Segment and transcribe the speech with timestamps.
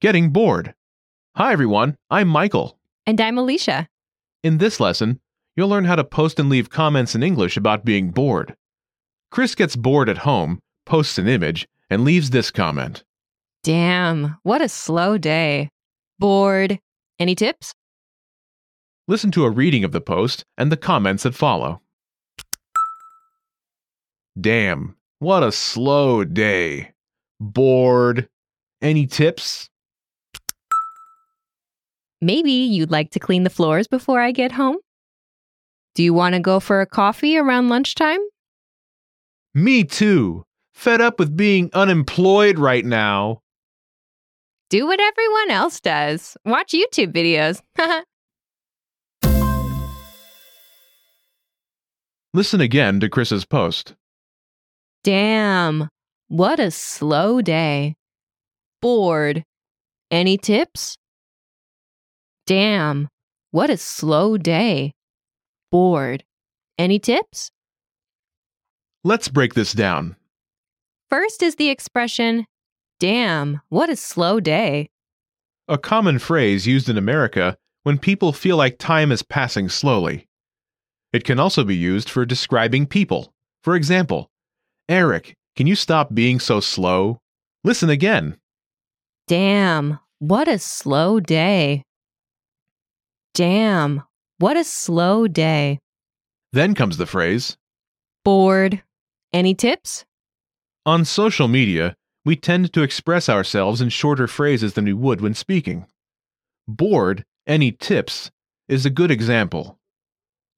[0.00, 0.72] Getting bored.
[1.36, 2.78] Hi everyone, I'm Michael.
[3.04, 3.86] And I'm Alicia.
[4.42, 5.20] In this lesson,
[5.56, 8.56] you'll learn how to post and leave comments in English about being bored.
[9.30, 13.04] Chris gets bored at home, posts an image, and leaves this comment.
[13.62, 15.68] Damn, what a slow day.
[16.18, 16.78] Bored.
[17.18, 17.74] Any tips?
[19.06, 21.82] Listen to a reading of the post and the comments that follow.
[24.40, 26.92] Damn, what a slow day.
[27.38, 28.30] Bored.
[28.80, 29.69] Any tips?
[32.22, 34.76] Maybe you'd like to clean the floors before I get home?
[35.94, 38.20] Do you want to go for a coffee around lunchtime?
[39.54, 40.44] Me too.
[40.74, 43.40] Fed up with being unemployed right now.
[44.68, 46.36] Do what everyone else does.
[46.44, 47.60] Watch YouTube videos.
[52.32, 53.96] Listen again to Chris's post.
[55.02, 55.88] Damn,
[56.28, 57.96] what a slow day.
[58.80, 59.42] Bored.
[60.12, 60.96] Any tips?
[62.50, 63.06] Damn,
[63.52, 64.92] what a slow day.
[65.70, 66.24] Bored.
[66.78, 67.52] Any tips?
[69.04, 70.16] Let's break this down.
[71.08, 72.46] First is the expression,
[72.98, 74.90] damn, what a slow day.
[75.68, 80.26] A common phrase used in America when people feel like time is passing slowly.
[81.12, 83.32] It can also be used for describing people.
[83.62, 84.28] For example,
[84.88, 87.20] Eric, can you stop being so slow?
[87.62, 88.38] Listen again.
[89.28, 91.84] Damn, what a slow day.
[93.40, 94.02] Damn,
[94.36, 95.78] what a slow day.
[96.52, 97.56] Then comes the phrase
[98.22, 98.82] Bored.
[99.32, 100.04] Any tips?
[100.84, 105.32] On social media, we tend to express ourselves in shorter phrases than we would when
[105.32, 105.86] speaking.
[106.68, 108.30] Bored, any tips,
[108.68, 109.78] is a good example.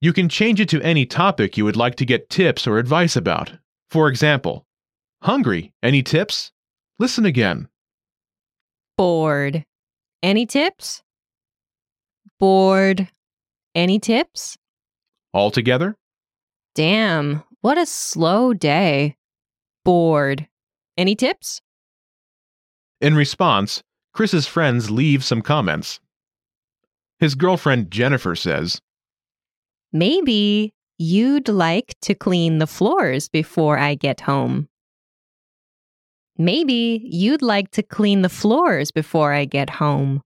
[0.01, 3.15] You can change it to any topic you would like to get tips or advice
[3.15, 3.53] about.
[3.91, 4.65] For example,
[5.21, 6.51] hungry, any tips?
[6.99, 7.69] Listen again.
[8.97, 9.63] Bored.
[10.21, 11.01] Any tips?
[12.43, 13.07] Bored.
[13.73, 14.57] Any tips?
[15.31, 15.95] All together?
[16.75, 19.15] Damn, what a slow day.
[19.85, 20.49] Bored.
[20.97, 21.61] Any tips?
[22.99, 23.81] In response,
[24.13, 26.01] Chris's friends leave some comments.
[27.17, 28.81] His girlfriend Jennifer says,
[29.93, 34.67] Maybe you'd like to clean the floors before I get home.
[36.37, 40.21] Maybe you'd like to clean the floors before I get home.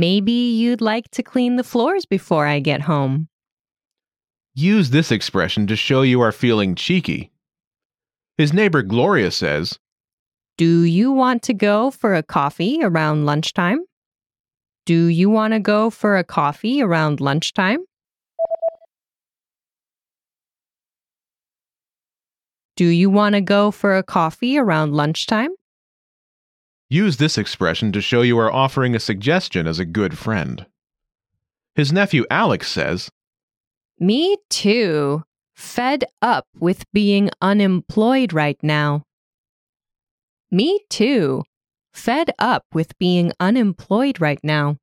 [0.00, 3.28] Maybe you'd like to clean the floors before I get home.
[4.52, 7.30] Use this expression to show you are feeling cheeky.
[8.36, 9.78] His neighbor Gloria says,
[10.58, 13.84] Do you want to go for a coffee around lunchtime?
[14.84, 17.84] Do you want to go for a coffee around lunchtime?
[22.76, 25.50] Do you want to go for a coffee around lunchtime?
[26.94, 30.64] Use this expression to show you are offering a suggestion as a good friend.
[31.74, 33.10] His nephew Alex says,
[33.98, 35.24] Me too.
[35.56, 39.02] Fed up with being unemployed right now.
[40.52, 41.42] Me too.
[41.92, 44.76] Fed up with being unemployed right now.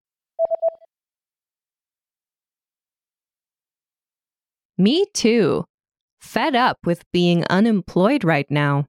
[4.77, 5.63] Me too.
[6.19, 8.85] Fed up with being unemployed right now.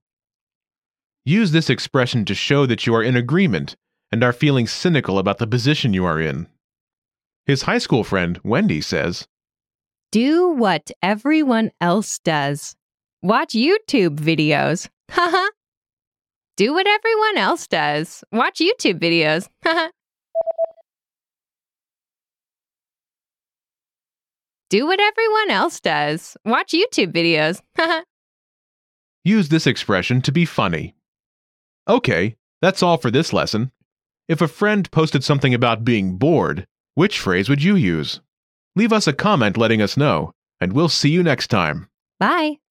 [1.24, 3.76] Use this expression to show that you are in agreement
[4.10, 6.48] and are feeling cynical about the position you are in.
[7.46, 9.26] His high school friend, Wendy, says,
[10.10, 12.74] Do what everyone else does.
[13.22, 14.88] Watch YouTube videos.
[15.10, 15.48] Haha.
[16.56, 18.24] Do what everyone else does.
[18.32, 19.48] Watch YouTube videos.
[19.64, 19.88] Haha.
[24.70, 26.36] Do what everyone else does.
[26.44, 27.60] Watch YouTube videos.
[29.24, 30.94] Use this expression to be funny.
[31.88, 33.72] Okay, that's all for this lesson.
[34.28, 38.20] If a friend posted something about being bored, which phrase would you use?
[38.76, 41.88] Leave us a comment letting us know, and we'll see you next time.
[42.18, 42.61] Bye.